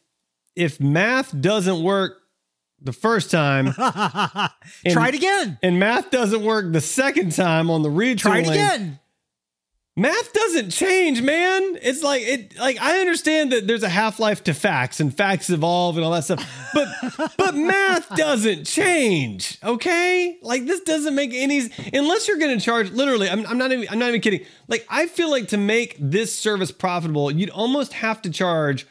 [0.57, 2.19] if math doesn't work
[2.81, 4.51] the first time Try
[5.09, 5.59] it again.
[5.63, 8.99] and math doesn't work the second time on the retooling, Try it again.
[9.97, 11.79] Math doesn't change, man.
[11.83, 15.97] It's like it like I understand that there's a half-life to facts and facts evolve
[15.97, 16.45] and all that stuff.
[16.75, 20.39] But but math doesn't change, okay?
[20.43, 23.99] Like this doesn't make any unless you're to charge literally I'm, I'm not even I'm
[23.99, 24.45] not even kidding.
[24.69, 28.87] Like I feel like to make this service profitable, you'd almost have to charge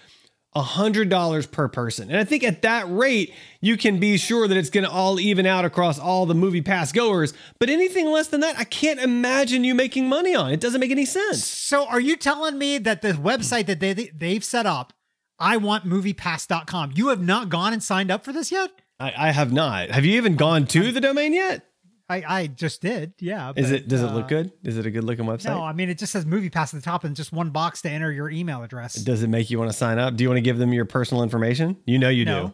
[0.55, 2.09] $100 per person.
[2.09, 5.19] And I think at that rate, you can be sure that it's going to all
[5.19, 7.33] even out across all the movie pass goers.
[7.59, 10.51] But anything less than that, I can't imagine you making money on.
[10.51, 11.45] It doesn't make any sense.
[11.45, 14.91] So are you telling me that the website that they they've set up,
[15.39, 18.71] I want moviepass.com, you have not gone and signed up for this yet?
[18.99, 19.89] I, I have not.
[19.89, 21.65] Have you even gone to the domain yet?
[22.11, 23.53] I, I just did, yeah.
[23.55, 24.51] Is but, it does it uh, look good?
[24.63, 25.45] Is it a good looking website?
[25.45, 27.81] No, I mean it just says Movie Pass at the top and just one box
[27.83, 28.95] to enter your email address.
[28.95, 30.15] Does it make you want to sign up?
[30.15, 31.77] Do you want to give them your personal information?
[31.85, 32.47] You know you No.
[32.47, 32.53] do.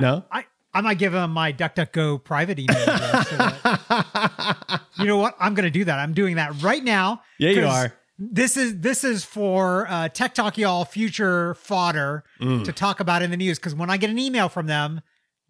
[0.00, 0.24] No?
[0.30, 3.28] I, I might give them my DuckDuckGo private email address.
[3.30, 5.36] that- you know what?
[5.38, 5.98] I'm going to do that.
[5.98, 7.22] I'm doing that right now.
[7.38, 7.92] Yeah, you are.
[8.18, 12.64] This is this is for uh, Tech Talk y'all future fodder Mm.
[12.64, 13.58] to talk about in the news.
[13.58, 15.00] Because when I get an email from them,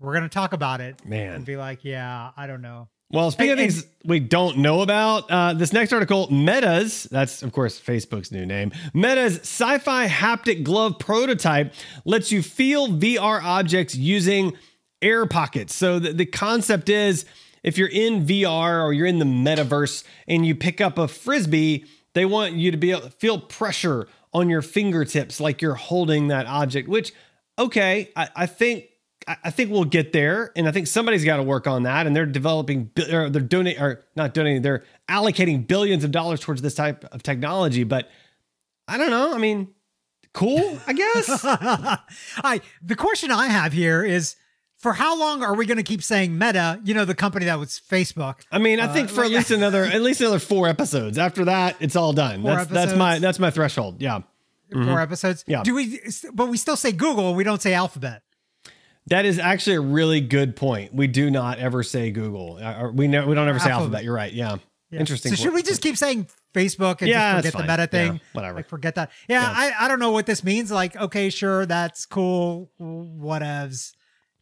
[0.00, 2.88] we're going to talk about it Man, and be like, yeah, I don't know.
[3.12, 7.42] Well, speaking And- of things we don't know about, uh, this next article, Meta's, that's
[7.42, 13.42] of course Facebook's new name, Meta's sci fi haptic glove prototype lets you feel VR
[13.42, 14.55] objects using
[15.03, 15.75] air pockets.
[15.75, 17.27] So the, the concept is
[17.62, 21.85] if you're in VR or you're in the metaverse and you pick up a frisbee,
[22.14, 26.29] they want you to be able to feel pressure on your fingertips like you're holding
[26.29, 27.12] that object, which,
[27.59, 28.87] okay, I, I think
[29.26, 32.06] I think we'll get there, and I think somebody's got to work on that.
[32.06, 36.62] And they're developing, or they're donating, or not donating, they're allocating billions of dollars towards
[36.62, 37.85] this type of technology.
[37.85, 38.08] But
[38.88, 39.35] I don't know.
[39.35, 39.68] I mean,
[40.32, 41.40] cool, I guess.
[41.44, 44.37] I the question I have here is
[44.78, 46.80] for how long are we going to keep saying Meta?
[46.85, 48.40] You know, the company that was Facebook.
[48.50, 51.18] I mean, I think Uh, for at least another, at least another four episodes.
[51.18, 52.42] After that, it's all done.
[52.42, 54.02] That's that's my that's my threshold.
[54.02, 54.22] Yeah,
[54.72, 55.42] Four episodes.
[55.42, 55.50] Mm-hmm.
[55.50, 55.62] Yeah.
[55.62, 56.00] Do we?
[56.32, 57.35] But we still say Google.
[57.35, 58.22] We don't say Alphabet.
[59.06, 60.94] That is actually a really good point.
[60.94, 62.58] We do not ever say Google.
[62.62, 63.80] Uh, we know we don't ever say Alphabet.
[63.80, 64.04] alphabet.
[64.04, 64.32] You're right.
[64.32, 64.56] Yeah.
[64.90, 65.00] Yeah.
[65.00, 65.34] Interesting.
[65.34, 68.12] So should we just keep saying Facebook and Yeah, just forget the meta thing?
[68.14, 68.56] Yeah, whatever.
[68.56, 69.10] Like forget that.
[69.26, 69.54] Yeah, Yeah.
[69.56, 70.70] I, I don't know what this means.
[70.70, 72.70] Like, okay, sure, that's cool.
[72.78, 73.92] Whatevs.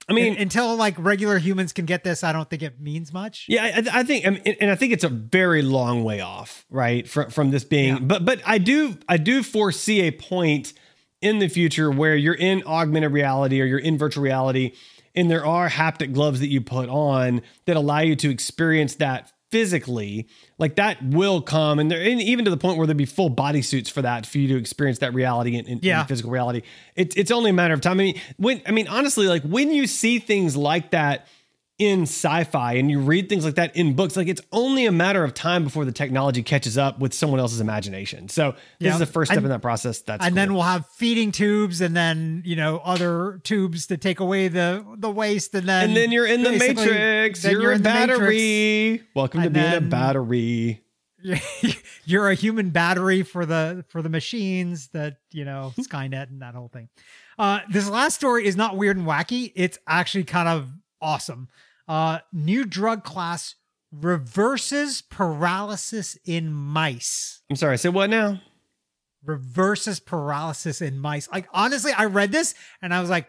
[0.08, 3.12] I mean, Un- until like regular humans can get this, I don't think it means
[3.12, 3.46] much.
[3.48, 6.66] Yeah, I, I think, I mean, and I think it's a very long way off,
[6.68, 8.08] right, from from this being.
[8.08, 10.72] But but I do I do foresee a point
[11.20, 14.72] in the future where you're in augmented reality or you're in virtual reality,
[15.14, 19.32] and there are haptic gloves that you put on that allow you to experience that
[19.50, 20.28] physically.
[20.58, 23.30] Like that will come, and there, and even to the point where there'll be full
[23.30, 26.62] bodysuits for that for you to experience that reality in, in, in physical reality.
[26.96, 27.92] It's it's only a matter of time.
[27.92, 31.26] I mean, when I mean honestly, like when you see things like that
[31.80, 35.24] in sci-fi and you read things like that in books, like it's only a matter
[35.24, 38.28] of time before the technology catches up with someone else's imagination.
[38.28, 38.92] So this Yeah.
[38.92, 40.02] is the first step And- in that process.
[40.02, 44.20] That's and then we'll have feeding tubes, and then you know other tubes to take
[44.20, 47.42] away the the waste, and then and then you're in the matrix.
[47.42, 49.02] then You're, a battery.
[49.14, 50.82] Welcome to And being a battery.
[52.04, 56.54] you're a human battery for the for the machines that you know skynet and that
[56.54, 56.88] whole thing
[57.38, 60.70] uh this last story is not weird and wacky it's actually kind of
[61.02, 61.48] awesome
[61.90, 63.56] uh new drug class
[63.90, 67.42] reverses paralysis in mice.
[67.50, 67.76] I'm sorry.
[67.76, 68.40] Say what now?
[69.24, 71.28] reverses paralysis in mice.
[71.30, 73.28] Like honestly i read this and i was like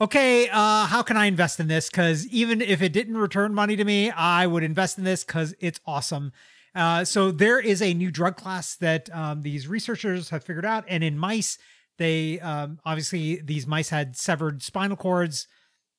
[0.00, 1.88] okay uh how can i invest in this?
[1.88, 5.54] Because even if it didn't return money to me i would invest in this because
[5.60, 6.32] it's awesome.
[6.74, 10.84] Uh so there is a new drug class that um, these researchers have figured out.
[10.88, 11.58] And in mice
[11.98, 15.46] they um obviously these mice had severed spinal cords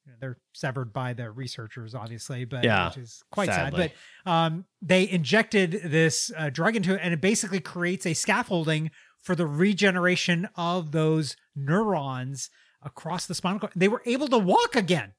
[0.07, 3.89] You know, they're severed by the researchers obviously but Yeah, which is quite sadly.
[3.89, 3.91] sad
[4.25, 8.89] but um they injected this uh, drug into it and it basically creates a scaffolding
[9.21, 12.49] for the regeneration of those neurons
[12.81, 13.73] across the spinal cord.
[13.75, 15.11] They were able to walk again.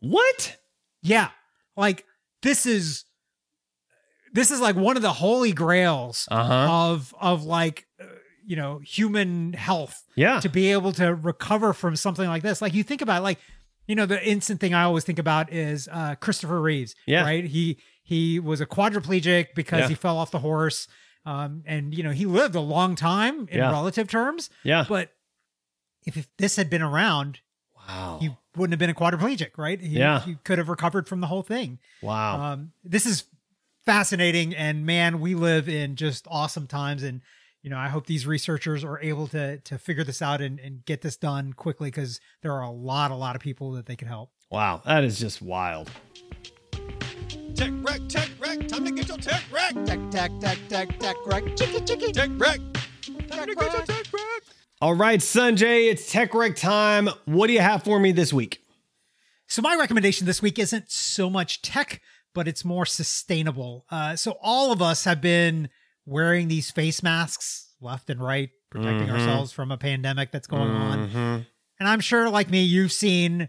[0.00, 0.58] What?
[1.02, 1.30] Yeah.
[1.74, 2.04] Like
[2.42, 3.04] this is
[4.34, 6.68] this is like one of the holy grails Uh huh.
[6.70, 8.04] of of like uh,
[8.44, 10.40] you know human health Yeah.
[10.40, 12.60] to be able to recover from something like this.
[12.60, 13.38] Like you think about it, like
[13.86, 16.94] you know the instant thing I always think about is uh Christopher Reeves.
[17.06, 17.22] Yeah.
[17.22, 17.44] Right?
[17.44, 19.88] He he was a quadriplegic because Yeah.
[19.88, 20.88] he fell off the horse.
[21.24, 23.70] Um and you know he lived a long time in Yeah.
[23.70, 24.84] relative terms, Yeah.
[24.88, 25.12] but
[26.04, 27.40] if, if this had been around,
[27.88, 28.18] Wow.
[28.20, 29.80] he wouldn't have been a quadriplegic, right?
[29.80, 30.20] He, Yeah.
[30.20, 31.78] he could have recovered from the whole thing.
[32.02, 32.40] wow.
[32.52, 33.24] Um, this is
[33.84, 37.02] fascinating, and man, we live in just awesome times.
[37.02, 37.20] And
[37.66, 40.84] you know, I hope these researchers are able to to figure this out and, and
[40.84, 43.96] get this done quickly because there are a lot, a lot of people that they
[43.96, 44.30] could help.
[44.50, 44.80] wow.
[44.84, 45.90] That is just wild.
[47.56, 48.68] Tech wreck, tech wreck.
[48.68, 49.74] Time to get your tech wreck.
[49.84, 51.56] Tech, tech, tech, tech, tech, right?
[51.56, 52.12] Chicky, chicky.
[52.12, 52.60] Tech wreck.
[53.26, 53.84] Time to get your wreck.
[53.84, 54.42] tech wreck.
[54.80, 57.08] All right, Sanjay, it's Tech Rec time.
[57.24, 58.60] What do you have for me this week?
[59.48, 62.00] So my recommendation this week isn't so much tech,
[62.32, 63.86] but it's more sustainable.
[63.90, 65.68] Uh, so all of us have been
[66.06, 69.12] wearing these face masks left and right, protecting Mhm.
[69.12, 71.10] ourselves from a pandemic that's going on.
[71.10, 71.46] Mhm.
[71.78, 73.48] And I'm sure, like me, you've seen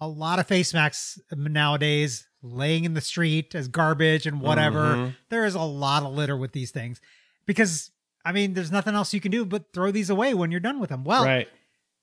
[0.00, 4.94] a lot of face masks nowadays laying in the street as garbage and whatever.
[4.96, 5.16] Mhm.
[5.30, 7.00] There is a lot of litter with these things
[7.46, 7.90] because,
[8.24, 10.80] I mean, there's nothing else you can do but throw these away when you're done
[10.80, 11.04] with them.
[11.04, 11.48] Well, Right.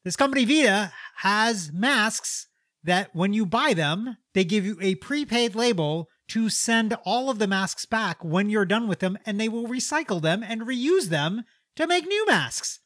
[0.03, 2.47] this company Vida has masks
[2.83, 7.39] that when you buy them, they give you a prepaid label to send all of
[7.39, 11.05] the masks back when you're done with them, and they will recycle them and reuse
[11.09, 11.43] them
[11.75, 12.79] to make new masks.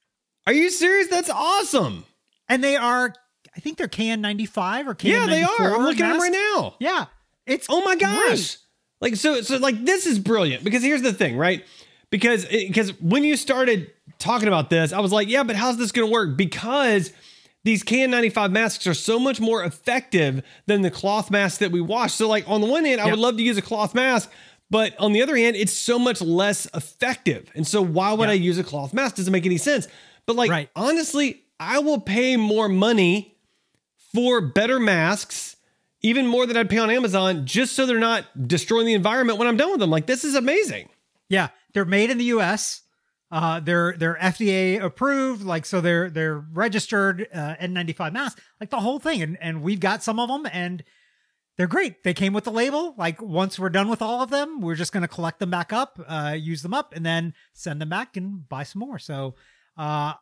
[0.48, 1.08] Are you serious?
[1.08, 2.06] That's awesome.
[2.48, 3.14] And they are,
[3.56, 5.04] I think they're KN95 or KN94.
[5.10, 5.76] Yeah, they are.
[5.76, 6.76] I'm looking at them right now.
[6.80, 7.06] Yeah.
[7.48, 8.28] It's Oh my gosh.
[8.28, 8.58] great.
[9.02, 11.64] Like so so like this is brilliant because here's the thing, right?
[12.10, 15.78] Because eh, because when you started talking about this, I was like, yeah, but how's
[15.78, 16.38] this going to work?
[16.38, 17.12] Because
[17.66, 22.14] these KN95 masks are so much more effective than the cloth masks that we wash.
[22.14, 24.32] So like on the one hand, I would love to use a cloth mask,
[24.70, 27.52] but on the other hand, it's so much less effective.
[27.56, 28.34] And so why would Yeah.
[28.34, 29.16] I use a cloth mask?
[29.18, 29.88] Doesn't make any sense.
[30.26, 30.70] But like Right.
[30.76, 33.36] honestly, I will pay more money
[34.14, 35.56] for better masks,
[36.02, 39.48] even more than I'd pay on Amazon, just so they're not destroying the environment when
[39.48, 39.90] I'm done with them.
[39.90, 40.90] Like this is amazing.
[41.30, 42.82] Yeah, they're made in the U.S.
[43.32, 48.80] Uh, they're they're FDA approved, like so they're they're registered uh, N95 masks, like the
[48.80, 50.84] whole thing, and and we've got some of them, and
[51.58, 52.04] they're great.
[52.04, 52.94] They came with the label.
[52.98, 56.00] Like once we're done with all of them, we're just gonna collect them back up,
[56.08, 59.00] uh, use them up, and then send them back and buy some more.
[59.00, 59.34] So,
[59.76, 60.14] uh,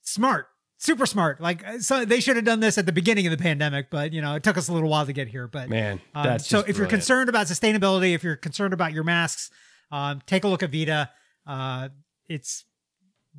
[0.00, 0.46] smart,
[0.78, 1.38] super smart.
[1.40, 4.22] Like so, they should have done this at the beginning of the pandemic, but you
[4.22, 5.46] know it took us a little while to get here.
[5.46, 9.50] But Man, um, so if you're concerned about sustainability, if you're concerned about your masks,
[9.92, 11.10] um, take a look at Vida.
[11.46, 11.88] Uh,
[12.28, 12.64] it's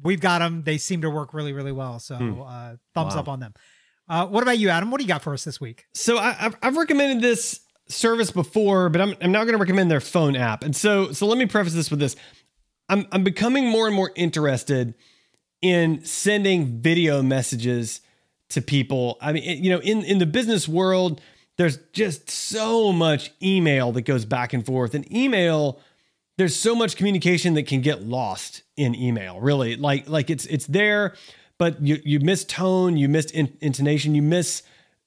[0.03, 0.63] we've got them.
[0.63, 1.99] They seem to work really, really well.
[1.99, 2.41] So Hmm.
[2.41, 3.19] uh, thumbs Wow.
[3.21, 3.53] up on them.
[4.07, 4.91] Uh, what about you, Adam?
[4.91, 5.85] What do you got for us this week?
[5.93, 9.89] So I, I've, I've recommended this service before, but I'm, I'm now going to recommend
[9.91, 10.63] their phone app.
[10.63, 12.15] And so, so let me preface this with this.
[12.89, 14.95] I'm, I'm becoming more and more interested
[15.61, 18.01] in sending video messages
[18.49, 19.17] to people.
[19.21, 21.21] I mean, you know, in, in the business world,
[21.57, 24.93] there's just so much email that goes back and forth.
[24.95, 25.79] And email,
[26.41, 29.75] there's so much communication that can get lost in email, really.
[29.75, 31.13] Like, like it's it's there,
[31.59, 34.63] but you you miss tone, you miss in, intonation, you miss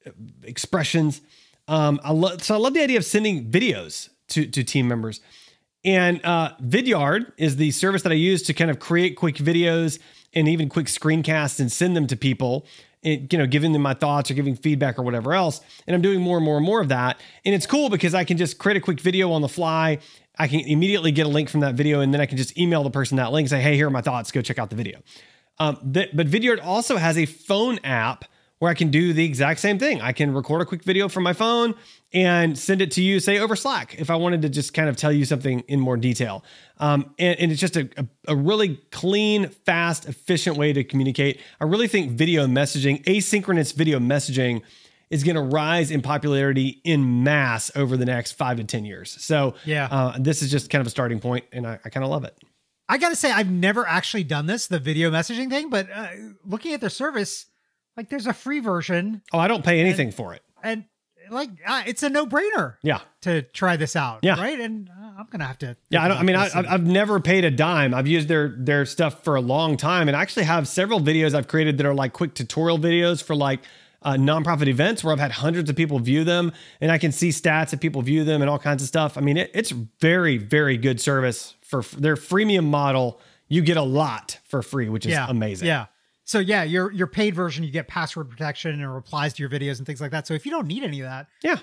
[0.06, 0.10] uh,
[0.44, 1.20] expressions.
[1.66, 5.20] Um, I love so I love the idea of sending videos to to team members.
[5.84, 9.98] And uh, Vidyard is the service that I use to kind of create quick videos
[10.32, 12.64] and even quick screencasts and send them to people.
[13.02, 15.60] And, you know, giving them my thoughts or giving feedback or whatever else.
[15.86, 17.20] And I'm doing more and more and more of that.
[17.44, 19.98] And it's cool because I can just create a quick video on the fly.
[20.38, 22.82] I can immediately get a link from that video, and then I can just email
[22.82, 24.30] the person that link and say, "Hey, here are my thoughts.
[24.30, 25.00] Go check out the video."
[25.58, 28.24] Um, th- but Vidyard also has a phone app
[28.58, 30.00] where I can do the exact same thing.
[30.00, 31.74] I can record a quick video from my phone
[32.12, 34.96] and send it to you, say over Slack, if I wanted to just kind of
[34.96, 36.44] tell you something in more detail.
[36.78, 41.40] Um, and, and, it's just a, a, a, really clean, fast, efficient way to communicate.
[41.60, 44.62] I really think video messaging, asynchronous video messaging,
[45.14, 49.16] is going to rise in popularity in mass over the next five to 10 years.
[49.22, 52.02] So, yeah, uh, this is just kind of a starting point, and I, I kind
[52.02, 52.36] of love it.
[52.88, 56.08] I got to say, I've never actually done this, the video messaging thing, but uh,
[56.44, 57.46] looking at their service,
[57.96, 59.22] like there's a free version.
[59.32, 60.42] Oh, I don't pay anything and, for it.
[60.64, 60.84] And
[61.30, 62.76] like uh, it's a no-brainer.
[62.82, 63.00] Yeah.
[63.22, 64.20] To try this out.
[64.22, 64.38] Yeah.
[64.40, 64.58] Right.
[64.58, 65.76] And uh, I'm gonna have to.
[65.90, 66.02] Yeah.
[66.02, 66.18] I don't.
[66.18, 67.94] I mean, I, I've never paid a dime.
[67.94, 71.34] I've used their their stuff for a long time, and I actually have several videos
[71.34, 73.60] I've created that are like quick tutorial videos for like.
[74.04, 77.30] Uh, nonprofit events where I've had hundreds of people view them, and I can see
[77.30, 79.16] stats if people view them and all kinds of stuff.
[79.16, 83.18] I mean, it, it's very, very good service for their freemium model.
[83.48, 85.26] You get a lot for free, which is yeah.
[85.28, 85.68] amazing.
[85.68, 85.86] Yeah.
[86.24, 89.78] So yeah, your your paid version, you get password protection and replies to your videos
[89.78, 90.26] and things like that.
[90.26, 91.58] So if you don't need any of that, yeah,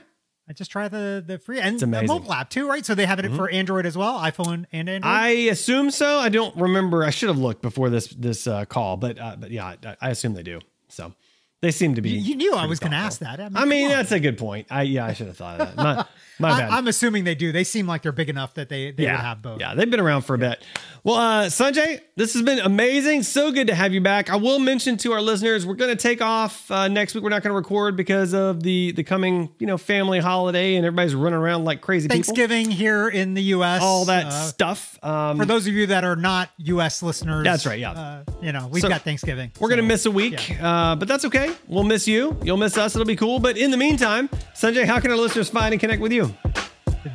[0.48, 2.86] I just try the the free and the mobile app too, right?
[2.86, 3.36] So they have it mm-hmm.
[3.36, 5.12] for Android as well, iPhone and Android.
[5.12, 6.20] I assume so.
[6.20, 7.04] I don't remember.
[7.04, 10.10] I should have looked before this this uh, call, but uh, but yeah, I, I
[10.10, 10.60] assume they do.
[10.90, 11.14] So
[11.62, 12.10] they seem to be.
[12.10, 13.40] You, knew I was going to ask that.
[13.40, 14.68] I mean, I mean that's a good point.
[14.72, 15.78] I yeah, I should have thought of that.
[15.78, 16.06] My,
[16.40, 16.72] my bad.
[16.72, 17.52] I, am assuming they do.
[17.52, 19.60] They seem like they're big enough that they they yeah, would have both.
[19.60, 20.64] Yeah, they've been around for a bit.
[21.04, 23.24] Well, uh, Sanjay, this has been amazing.
[23.24, 24.32] So good to have you back.
[24.32, 27.24] I will mention to our listeners, we're going to take off uh, next week.
[27.24, 30.86] We're not going to record because of the the coming you know family holiday and
[30.86, 32.08] everybody's running around like crazy.
[32.08, 32.78] Thanksgiving people.
[32.78, 33.84] here in the U.S.
[33.84, 34.98] All that uh, stuff.
[35.04, 37.04] Um, for those of you that are not U.S.
[37.04, 37.80] listeners, that's right.
[37.80, 39.52] Yeah, uh, you know we've so got Thanksgiving.
[39.60, 40.92] We're so, going to miss a week, yeah.
[40.92, 41.51] Uh, but that's okay.
[41.68, 42.38] We'll miss you.
[42.44, 42.96] You'll miss us.
[42.96, 43.40] It'll be cool.
[43.40, 46.34] But in the meantime, Sanjay, how can our listeners find and connect with you?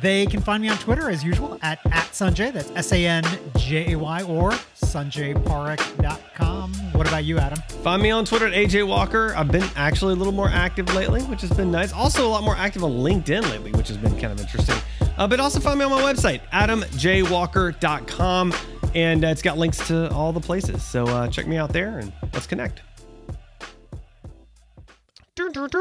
[0.01, 2.51] They can find me on Twitter as usual at, at Sanjay.
[2.51, 3.23] That's S A N
[3.57, 6.73] J A Y or sanjayparekh.com.
[6.93, 7.59] What about you, Adam?
[7.83, 9.33] Find me on Twitter at AJ Walker.
[9.35, 11.93] I've been actually a little more active lately, which has been nice.
[11.93, 14.75] Also, a lot more active on LinkedIn lately, which has been kind of interesting.
[15.17, 18.53] Uh, but also find me on my website, adamjwalker.com.
[18.93, 20.83] And uh, it's got links to all the places.
[20.83, 22.81] So uh, check me out there and let's connect.
[25.37, 25.77] 嘟嘟嘟。